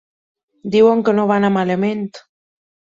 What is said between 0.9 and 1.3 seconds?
que no